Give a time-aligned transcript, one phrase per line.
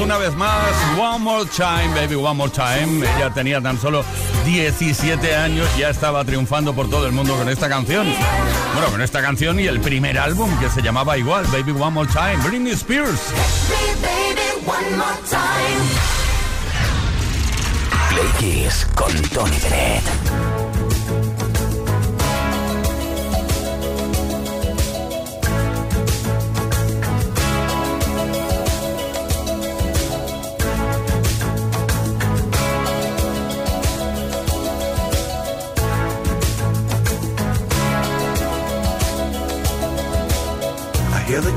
[0.00, 0.70] Una vez más.
[0.98, 3.06] One More Time, baby, One More Time.
[3.16, 4.04] Ella tenía tan solo
[4.44, 8.06] 17 años, ya estaba triunfando por todo el mundo con esta canción.
[8.74, 12.08] Bueno, con esta canción y el primer álbum que se llamaba igual, Baby One More
[12.12, 13.20] Time, Britney Spears.
[18.10, 20.55] Play con Tony Bennett.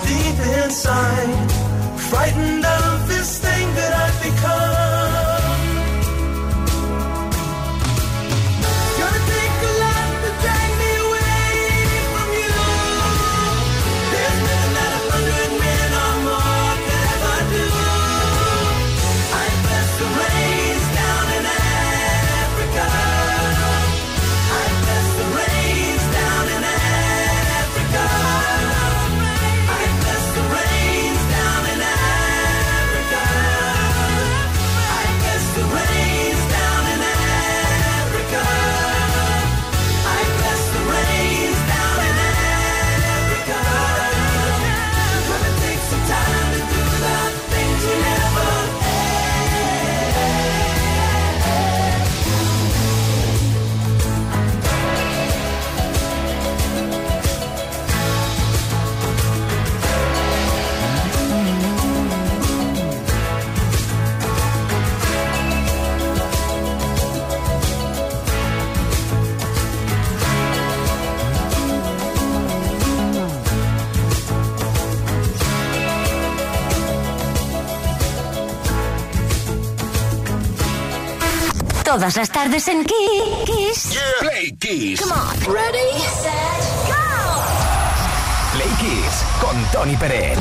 [0.00, 0.57] deep
[82.08, 83.98] Todas las tardes en Kiss.
[84.20, 84.98] Play Kiss.
[85.02, 85.54] Come on.
[85.54, 86.32] Ready, set,
[86.86, 86.94] go.
[88.54, 90.38] Play Kiss con Tony Pérez.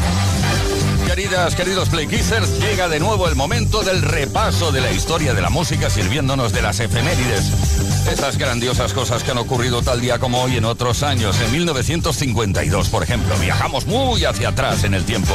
[1.05, 5.49] Queridas, queridos Playkissers, llega de nuevo el momento del repaso de la historia de la
[5.49, 8.07] música sirviéndonos de las efemérides.
[8.09, 11.37] Esas grandiosas cosas que han ocurrido tal día como hoy en otros años.
[11.41, 15.33] En 1952, por ejemplo, viajamos muy hacia atrás en el tiempo.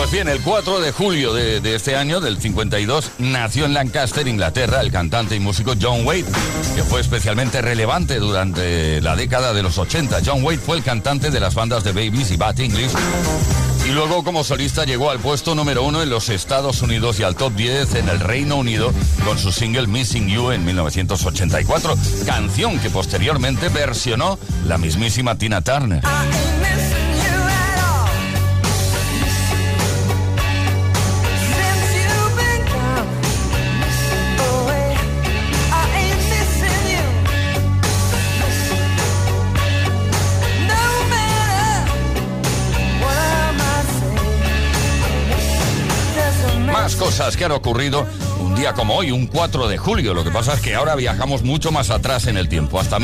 [0.00, 4.80] Pues bien, el 4 de julio de, este año, del 52, nació en Lancaster, Inglaterra,
[4.80, 6.24] el cantante y músico John Wade,
[6.74, 10.20] que fue especialmente relevante durante la década de los 80.
[10.24, 12.92] John Wade fue el cantante de las bandas de Babies y Bad English.
[13.84, 17.36] Y luego como solista llegó al puesto número uno en los Estados Unidos y al
[17.36, 18.94] top 10 en el Reino Unido
[19.26, 21.94] con su single Missing You en 1984,
[22.24, 26.02] canción que posteriormente versionó la mismísima Tina Turner.
[47.20, 48.06] Cosas que han ocurrido
[48.40, 50.14] un día como hoy, un 4 de julio.
[50.14, 52.98] Lo que pasa es que ahora viajamos mucho más atrás en el tiempo, hasta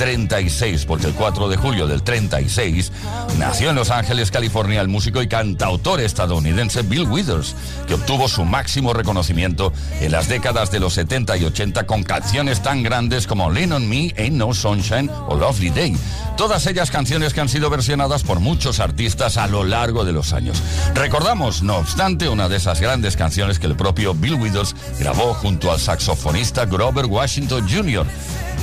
[0.00, 2.90] 1936, porque el 4 de julio del 36
[3.38, 7.54] nació en Los Ángeles, California, el músico y cantautor estadounidense Bill Withers,
[7.86, 12.62] que obtuvo su máximo reconocimiento en las décadas de los 70 y 80 con canciones
[12.62, 15.96] tan grandes como Lean on Me, Ain't No Sunshine o Lovely Day.
[16.36, 20.32] Todas ellas canciones que han sido versionadas por muchos artistas a lo largo de los
[20.32, 20.62] años.
[20.94, 25.70] Recordamos, no obstante, una de esas grandes canciones que el propio Bill Withers grabó junto
[25.70, 28.06] al saxofonista Grover Washington Jr.,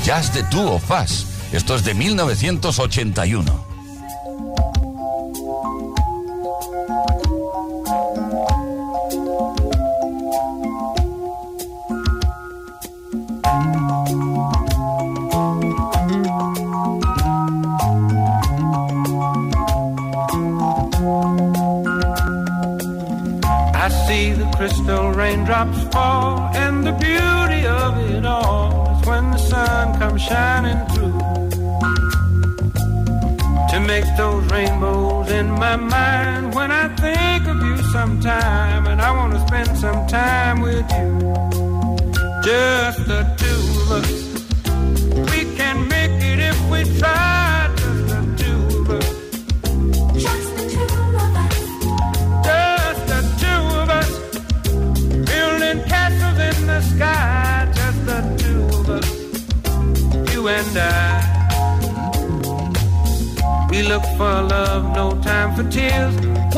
[0.03, 1.25] Just the Two of Us.
[1.53, 3.45] Esto es de 1981.
[23.73, 27.36] I see the crystal raindrops fall, and the beauty
[29.49, 31.19] sun comes shining through.
[33.71, 39.11] To make those rainbows in my mind when I think of you sometime, and I
[39.17, 41.09] want to spend some time with you.
[42.43, 44.11] Just the two of us.
[45.31, 47.26] We can make it if we try.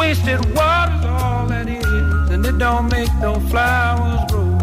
[0.09, 1.85] Wasted water's all that is,
[2.31, 4.57] and it don't make no flowers grow.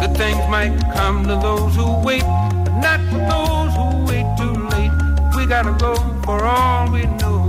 [0.00, 2.24] Good things might come to those who wait,
[2.64, 4.90] but not for those who wait too late.
[5.36, 7.46] We gotta go for all we know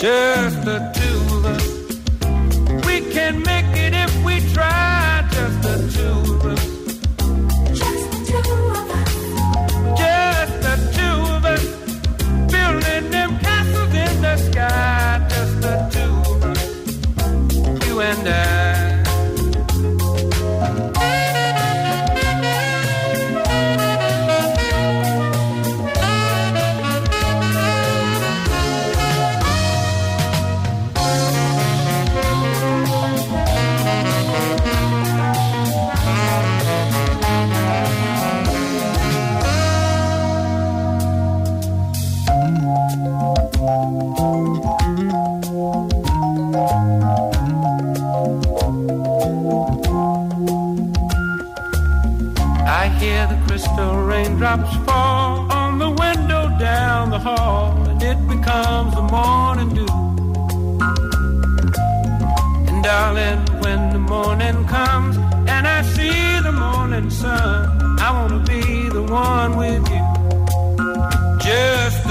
[0.00, 1.23] just the two
[62.84, 65.16] darling, when the morning comes
[65.48, 70.04] and I see the morning sun, I wanna be the one with you.
[71.40, 72.03] Just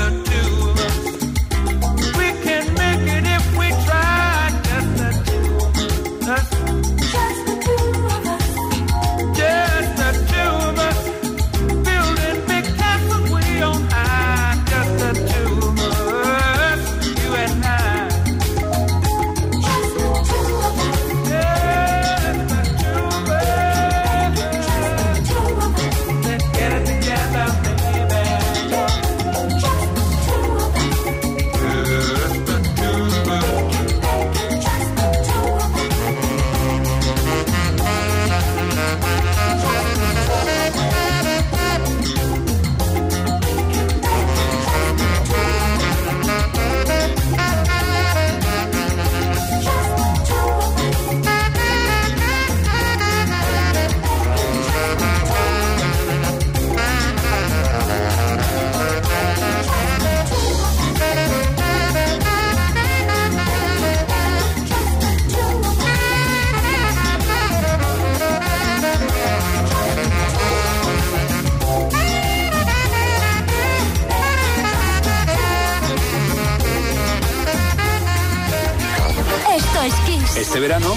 [80.64, 80.96] verano,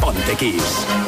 [0.00, 1.07] ponte Kiss.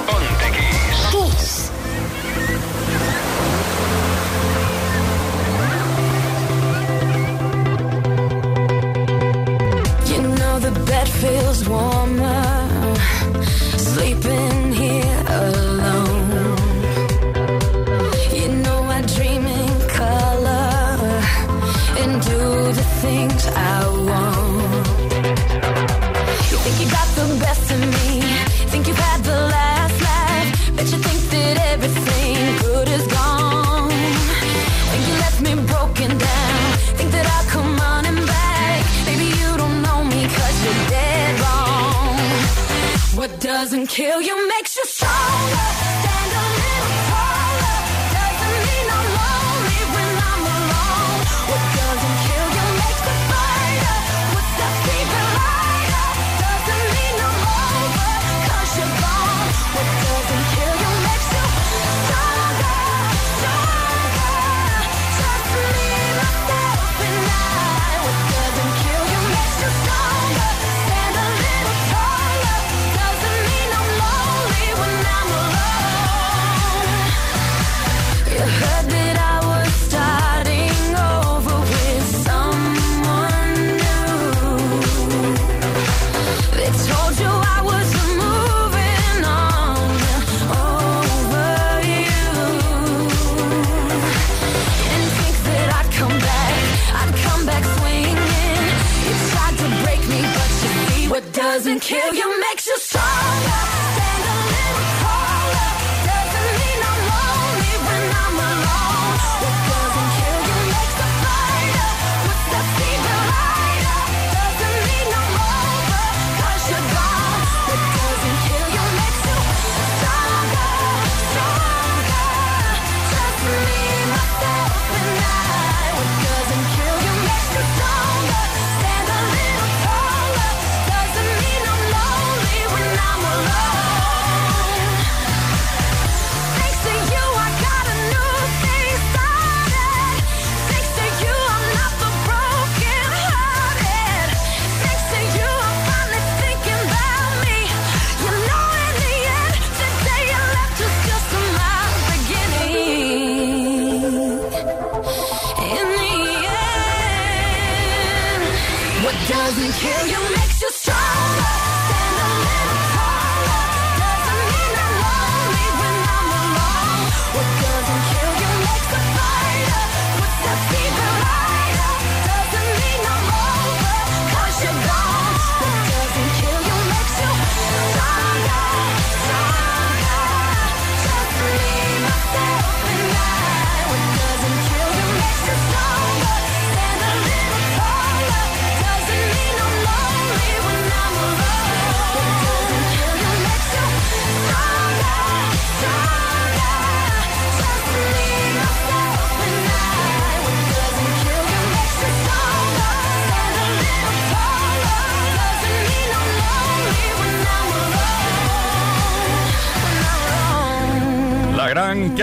[101.70, 102.29] doesn't kill you.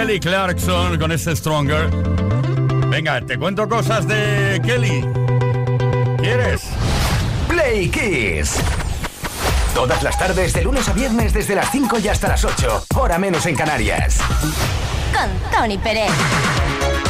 [0.08, 1.90] Kelly Clarkson con este Stronger.
[2.88, 5.06] Venga, te cuento cosas de Kelly.
[6.18, 6.62] ¿Quieres?
[7.50, 8.56] Play Kiss.
[9.76, 12.86] Todas las tardes, de lunes a viernes, desde las 5 y hasta las 8.
[12.96, 14.20] Hora menos en Canarias.
[15.12, 16.14] Con Tony Pérez.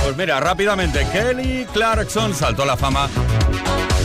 [0.04, 3.08] Pues mira, rápidamente, Kelly Clarkson saltó a la fama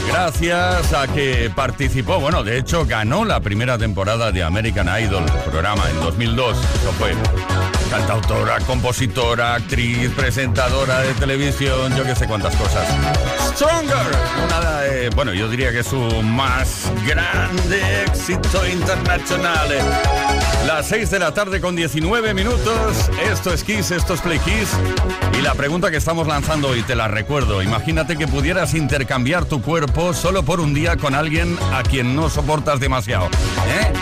[0.06, 5.88] gracias a que participó, bueno, de hecho ganó la primera temporada de American Idol, programa
[5.88, 7.71] en 2002, eso fue.
[7.92, 12.88] Cantautora, compositora, actriz, presentadora de televisión, yo que sé cuántas cosas.
[13.54, 14.06] Stronger,
[14.46, 19.68] una de, bueno, yo diría que su más grande éxito internacional.
[20.66, 23.10] Las 6 de la tarde con 19 minutos.
[23.30, 24.70] Esto es Kiss, esto es Play Kiss.
[25.38, 27.62] Y la pregunta que estamos lanzando hoy, te la recuerdo.
[27.62, 32.30] Imagínate que pudieras intercambiar tu cuerpo solo por un día con alguien a quien no
[32.30, 33.26] soportas demasiado.
[33.26, 33.92] ¿Eh?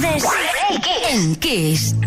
[0.00, 0.24] Tardes
[1.10, 1.97] en Kiss.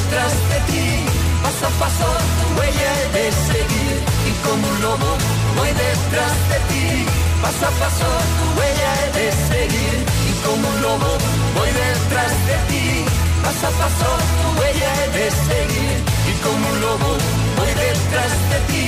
[0.00, 0.86] Detrás de ti.
[1.42, 2.08] Paso a paso
[2.38, 3.96] tu huella de seguir
[4.28, 5.10] y como un lobo
[5.56, 6.86] voy detrás de ti.
[7.42, 11.10] Paso a paso tu huella he de seguir y como un lobo
[11.56, 12.86] voy detrás de ti.
[13.44, 14.08] Paso a paso
[14.38, 15.96] tu huella he de seguir
[16.30, 17.10] y como un lobo
[17.58, 18.84] voy detrás de ti.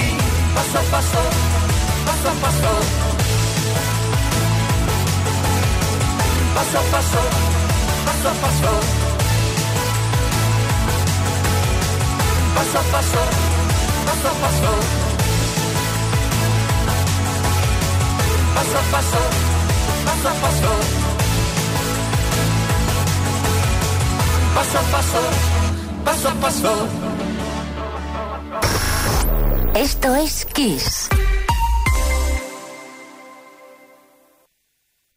[0.55, 1.23] Paso a paso,
[2.07, 2.73] paso a paso.
[6.55, 7.21] Paso a paso,
[8.07, 9.02] paso a paso.
[12.63, 13.23] Paso a paso,
[14.07, 14.71] paso a paso.
[18.55, 19.23] Paso a paso,
[20.07, 20.73] paso a paso.
[24.55, 25.23] Paso a paso,
[26.05, 26.89] paso a paso.
[29.75, 31.09] Esto es Kiss.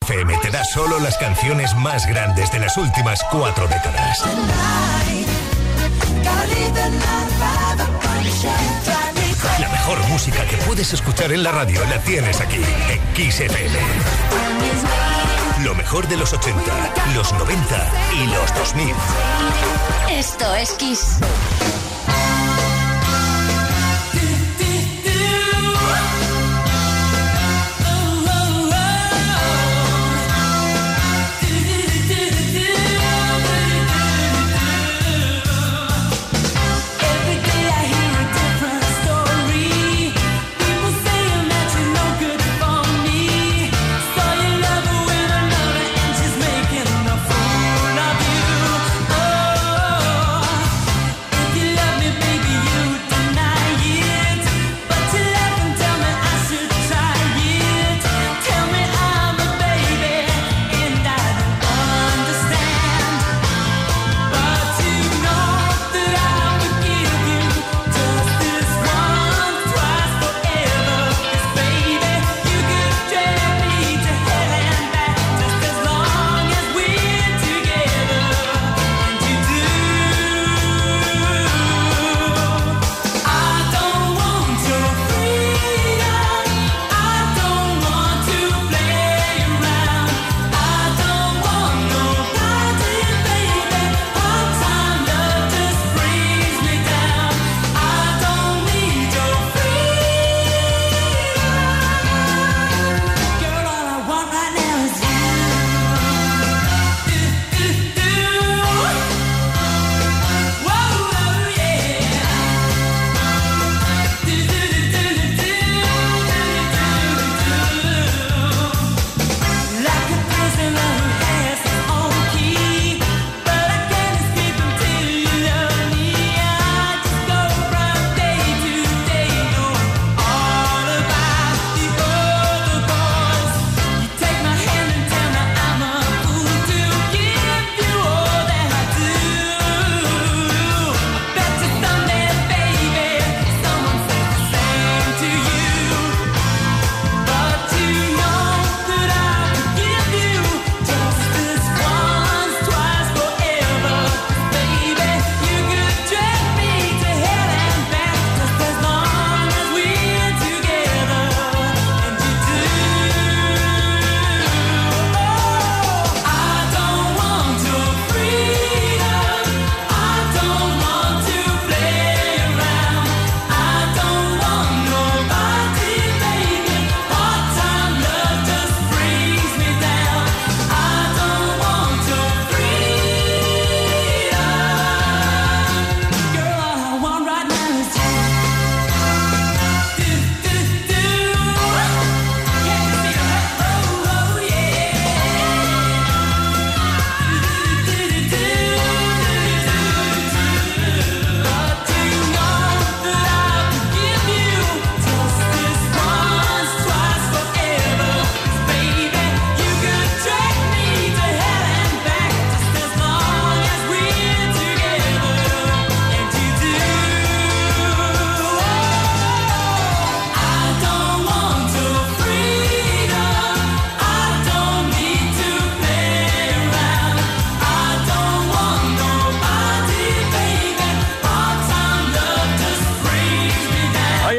[0.01, 4.23] FM te da solo las canciones más grandes de las últimas cuatro décadas.
[6.25, 7.34] La
[9.87, 13.43] mejor música que puedes escuchar en la radio la tienes aquí, en Kiss.
[15.63, 18.95] Lo mejor de los 80, los 90 y los 2000.
[20.09, 21.19] Esto es Kiss.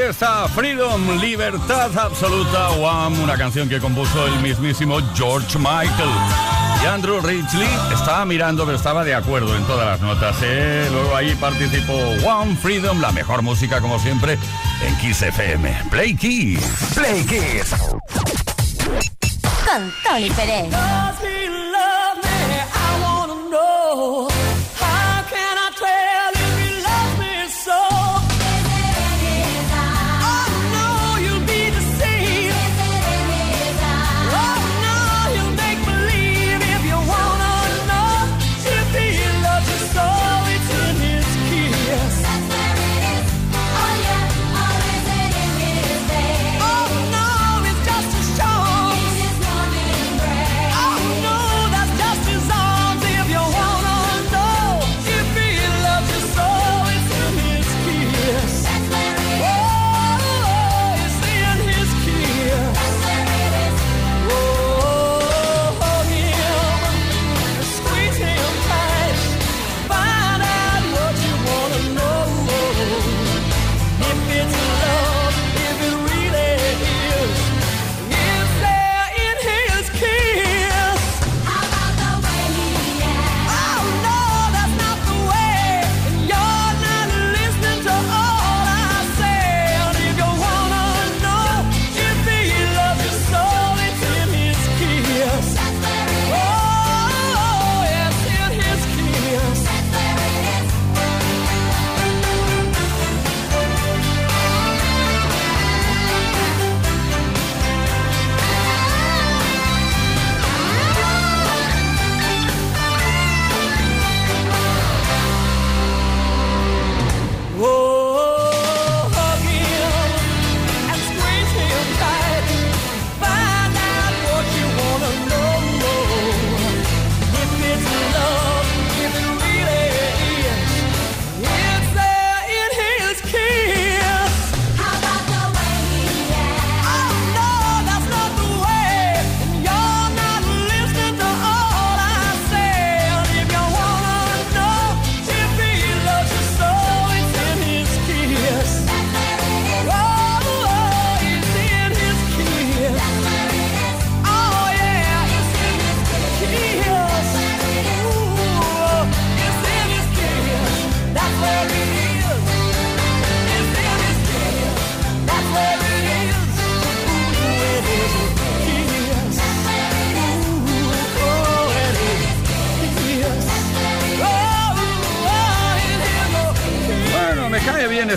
[0.08, 6.10] Esta Freedom, libertad absoluta, Wham, una canción que compuso el mismísimo George Michael.
[6.82, 10.36] Y Andrew Ridgely estaba mirando, pero estaba de acuerdo en todas las notas.
[10.42, 10.88] ¿eh?
[10.92, 11.92] Luego ahí participó
[12.24, 14.38] One Freedom, la mejor música como siempre
[14.86, 15.74] en Kiss FM.
[15.90, 16.60] Play Kiss.
[16.94, 17.74] Play Kiss.
[19.64, 20.72] Con Tony Pérez.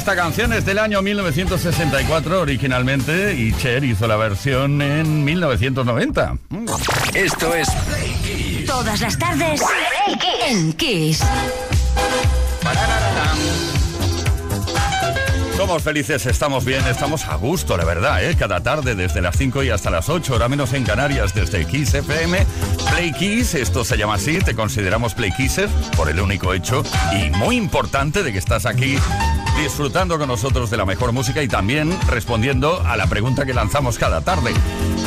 [0.09, 6.33] Esta canción, es del año 1964 originalmente y Cher hizo la versión en 1990.
[6.49, 6.65] Mm.
[7.13, 8.65] Esto es Play Kiss.
[8.65, 9.61] Todas las tardes
[10.47, 11.23] en Kiss.
[15.55, 18.35] Somos felices, estamos bien, estamos a gusto, la verdad, ¿eh?
[18.35, 21.93] Cada tarde desde las 5 y hasta las 8, hora menos en Canarias, desde Kiss
[21.93, 22.47] FM.
[22.89, 25.67] Play Kiss, esto se llama así, te consideramos Play Kisser
[25.97, 28.97] por el único hecho y muy importante de que estás aquí
[29.59, 33.97] disfrutando con nosotros de la mejor música y también respondiendo a la pregunta que lanzamos
[33.97, 34.53] cada tarde.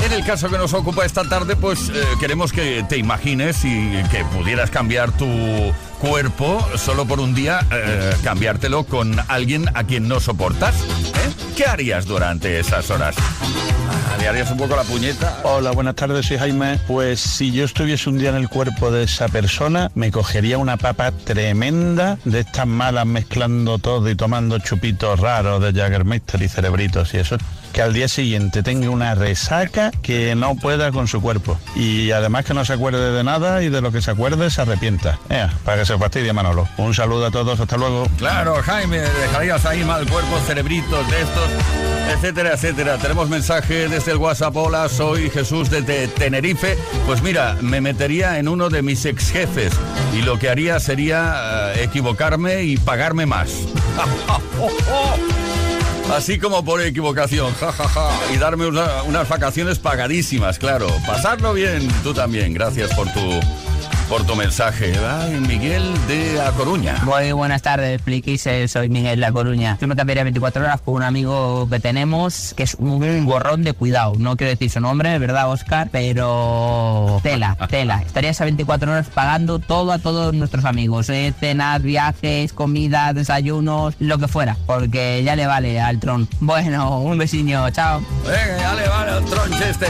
[0.04, 4.02] En el caso que nos ocupa esta tarde, pues eh, queremos que te imagines y
[4.10, 5.26] que pudieras cambiar tu
[6.02, 10.74] cuerpo solo por un día, eh, cambiártelo con alguien a quien no soportas.
[10.74, 11.54] ¿eh?
[11.56, 13.14] ¿Qué harías durante esas horas?
[13.18, 15.38] Ah, ¿Le harías un poco la puñeta?
[15.44, 16.80] Hola, buenas tardes, soy Jaime.
[16.88, 20.76] Pues si yo estuviese un día en el cuerpo de esa persona, me cogería una
[20.76, 27.14] papa tremenda de estas malas mezclando todo y tomando chupitos raros de Jaggermeister y cerebritos
[27.14, 27.36] y eso.
[27.72, 31.58] Que al día siguiente tenga una resaca que no pueda con su cuerpo.
[31.74, 34.60] Y además que no se acuerde de nada y de lo que se acuerde se
[34.60, 35.18] arrepienta.
[35.64, 36.68] Para que se fastidie Manolo.
[36.76, 38.06] Un saludo a todos, hasta luego.
[38.18, 41.48] Claro, Jaime, dejarías ahí mal cuerpo, cerebritos de estos,
[42.14, 42.98] etcétera, etcétera.
[42.98, 44.54] Tenemos mensaje desde el WhatsApp.
[44.54, 46.76] Hola, soy Jesús desde Tenerife.
[47.06, 49.72] Pues mira, me metería en uno de mis ex jefes
[50.12, 53.50] y lo que haría sería eh, equivocarme y pagarme más.
[56.14, 60.86] Así como por equivocación, jajaja, y darme una- unas vacaciones pagadísimas, claro.
[61.06, 62.52] Pasarlo bien, tú también.
[62.52, 63.20] Gracias por tu
[64.12, 64.92] por tu mensaje.
[65.08, 66.96] Ay, Miguel de A Coruña.
[67.02, 69.78] Muy buenas tardes, Pliquis, eh, soy Miguel de La Coruña.
[69.80, 73.72] Yo me cambiaría 24 horas con un amigo que tenemos que es un gorrón de
[73.72, 74.12] cuidado.
[74.18, 75.88] No quiero decir su nombre, ¿verdad, Oscar?
[75.90, 78.02] Pero tela, tela.
[78.04, 81.08] Estaría esas 24 horas pagando todo a todos nuestros amigos.
[81.08, 84.58] eh, cenas, viajes, comida, desayunos, lo que fuera.
[84.66, 86.28] Porque ya le vale al tron.
[86.38, 88.02] Bueno, un besiño, chao.
[88.26, 89.86] Venga, ya le vale al tronche este.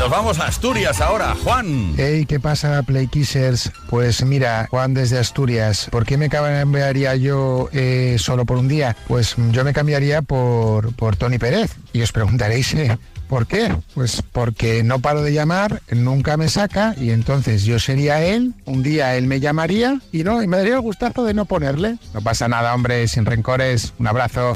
[0.00, 1.92] Nos vamos a Asturias ahora, Juan.
[1.98, 3.70] Hey, ¿qué pasa, Play Kissers?
[3.90, 8.96] Pues mira, Juan desde Asturias, ¿por qué me cambiaría yo eh, solo por un día?
[9.08, 11.76] Pues yo me cambiaría por, por Tony Pérez.
[11.92, 12.96] Y os preguntaréis, eh,
[13.28, 13.76] ¿por qué?
[13.92, 18.82] Pues porque no paro de llamar, nunca me saca y entonces yo sería él, un
[18.82, 21.98] día él me llamaría y no, y me daría el gustazo de no ponerle.
[22.14, 23.92] No pasa nada, hombre, sin rencores.
[23.98, 24.54] Un abrazo.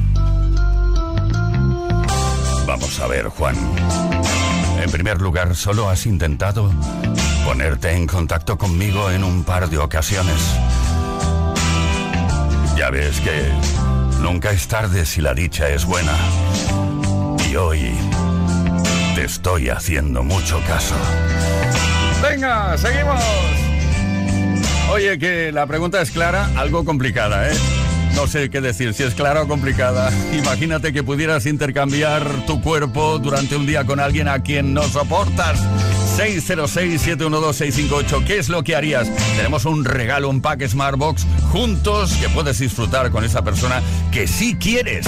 [2.65, 4.14] Vamos a ver, Juan.
[4.85, 6.71] En primer lugar, solo has intentado
[7.43, 10.35] ponerte en contacto conmigo en un par de ocasiones.
[12.77, 13.49] Ya ves que
[14.21, 16.13] nunca es tarde si la dicha es buena.
[17.49, 17.97] Y hoy
[19.15, 20.95] te estoy haciendo mucho caso.
[22.21, 23.23] Venga, seguimos.
[24.91, 27.55] Oye, que la pregunta es clara, algo complicada, ¿eh?
[28.15, 30.11] No sé qué decir, si es clara o complicada.
[30.33, 35.59] Imagínate que pudieras intercambiar tu cuerpo durante un día con alguien a quien no soportas.
[36.17, 38.25] 606-712-658.
[38.25, 39.11] ¿Qué es lo que harías?
[39.35, 44.55] Tenemos un regalo, un pack Smartbox juntos que puedes disfrutar con esa persona que sí
[44.55, 45.05] quieres.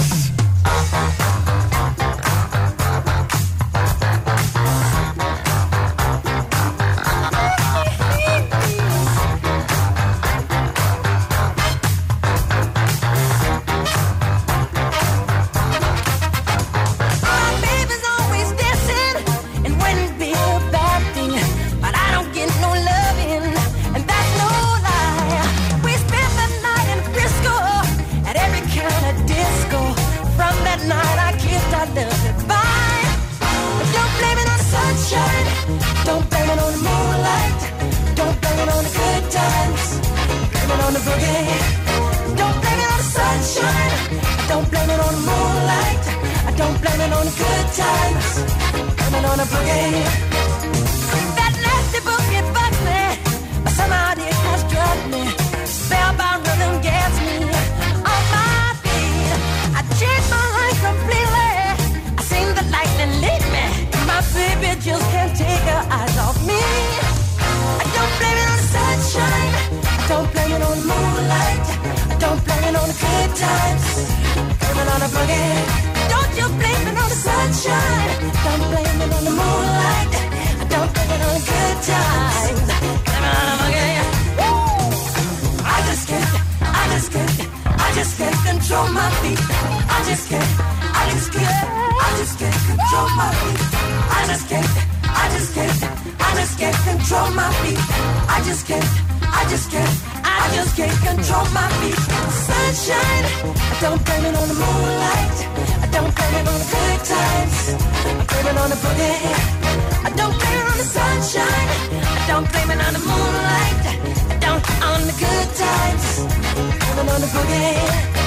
[117.70, 118.17] yeah.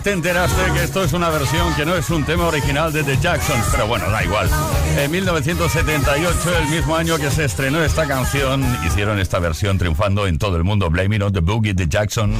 [0.00, 3.18] Te enteraste que esto es una versión que no es un tema original de The
[3.18, 3.66] Jacksons?
[3.70, 4.48] Pero bueno, da igual.
[4.96, 10.38] En 1978, el mismo año que se estrenó esta canción, hicieron esta versión triunfando en
[10.38, 10.90] todo el mundo.
[10.90, 12.34] Blaming on the Boogie de Jackson.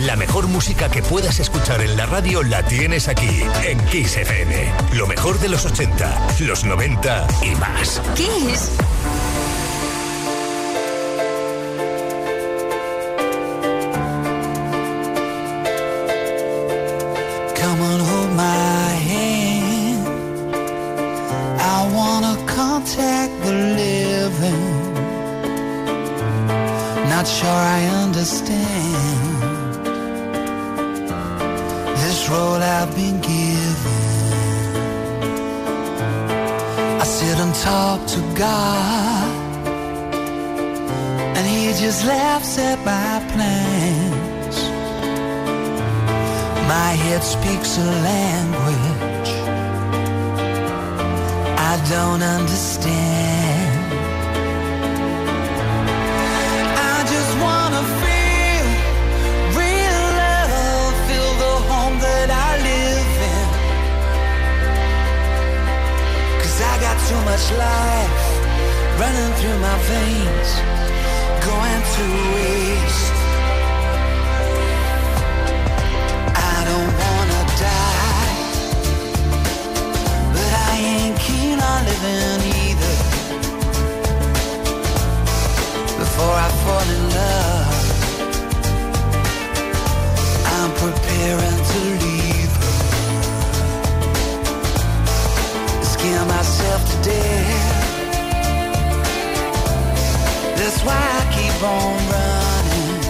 [0.00, 4.72] La mejor música que puedas escuchar en la radio la tienes aquí, en Kiss FM.
[4.94, 8.00] Lo mejor de los 80, los 90 y más.
[8.14, 8.70] Kiss.
[47.18, 49.30] Head speaks a language
[51.58, 52.97] I don't understand.
[96.78, 97.96] Myself to death.
[100.56, 103.00] That's why I keep on running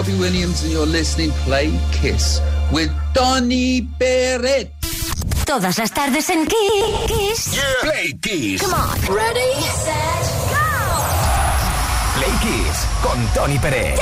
[0.00, 2.40] Robbie Williams, and you're listening Play Kiss
[2.72, 4.72] with Donny Barrett.
[5.44, 7.60] Todas las tardes en Kiss.
[7.82, 8.62] Play Kiss.
[8.62, 9.14] Come on.
[9.14, 10.64] Ready, set, go.
[12.16, 14.00] Play Kiss con Tony Pérez.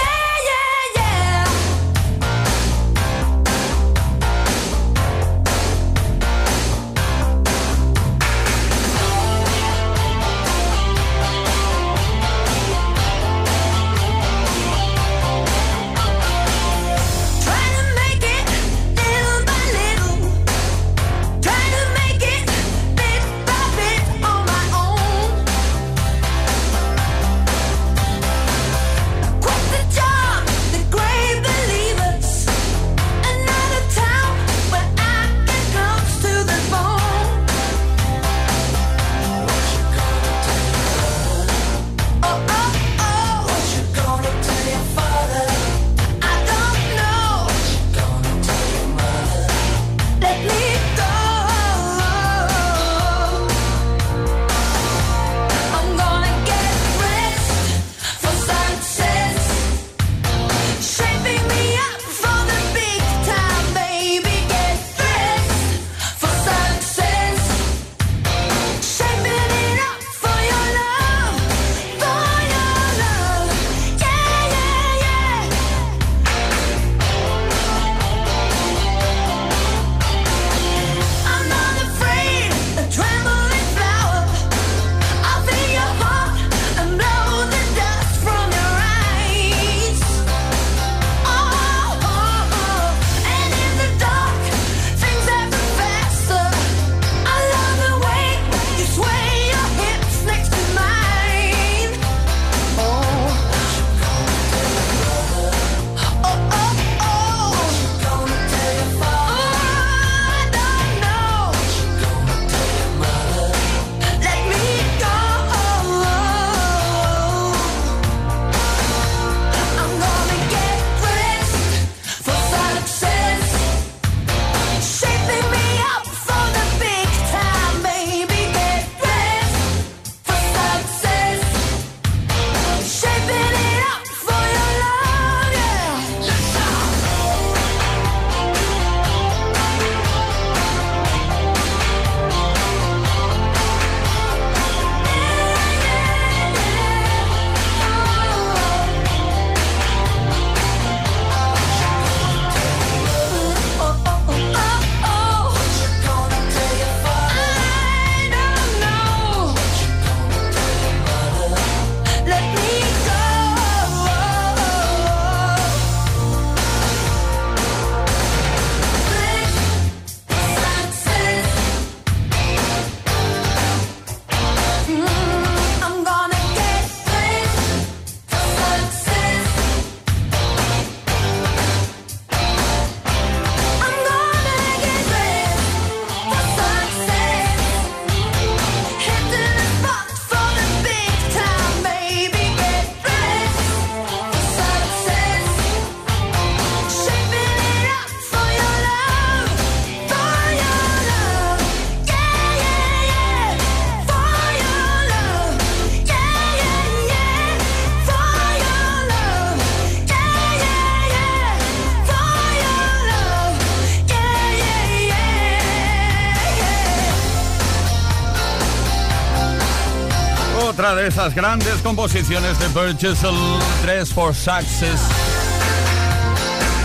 [220.78, 223.34] otra de esas grandes composiciones de Purchasel
[223.82, 225.00] 3 for Success.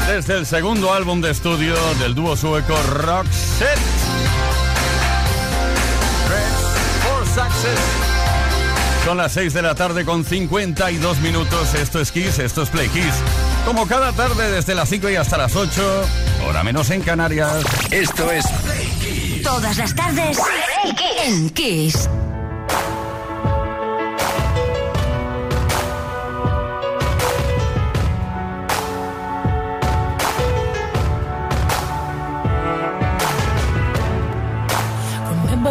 [0.08, 3.78] Desde el segundo álbum de estudio del dúo sueco Roxette.
[6.28, 6.40] 3
[7.04, 7.80] for Success.
[9.06, 11.76] Son las 6 de la tarde con 52 minutos.
[11.76, 13.14] Esto es Kiss, esto es Play Kiss.
[13.64, 16.06] Como cada tarde desde las 5 y hasta las 8,
[16.48, 17.64] hora menos en Canarias.
[17.92, 19.44] Esto es Play Kiss.
[19.44, 20.40] Todas las tardes
[21.28, 22.10] en Kiss.